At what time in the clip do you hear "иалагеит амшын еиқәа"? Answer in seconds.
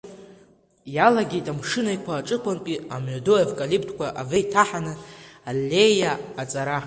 0.95-2.13